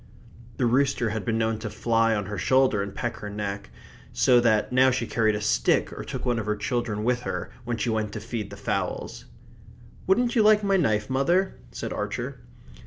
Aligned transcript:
The 0.57 0.65
rooster 0.65 1.09
had 1.11 1.25
been 1.25 1.37
known 1.37 1.59
to 1.59 1.69
fly 1.69 2.15
on 2.15 2.25
her 2.25 2.39
shoulder 2.39 2.81
and 2.81 2.95
peck 2.95 3.17
her 3.17 3.29
neck, 3.29 3.69
so 4.11 4.39
that 4.39 4.71
now 4.73 4.89
she 4.89 5.05
carried 5.05 5.35
a 5.35 5.41
stick 5.41 5.93
or 5.93 6.03
took 6.03 6.25
one 6.25 6.39
of 6.39 6.47
the 6.47 6.55
children 6.55 7.03
with 7.03 7.21
her 7.21 7.51
when 7.65 7.77
she 7.77 7.91
went 7.91 8.11
to 8.13 8.19
feed 8.19 8.49
the 8.49 8.57
fowls. 8.57 9.25
"Wouldn't 10.07 10.35
you 10.35 10.41
like 10.41 10.63
my 10.63 10.75
knife, 10.75 11.07
mother?" 11.07 11.53
said 11.71 11.93
Archer. 11.93 12.39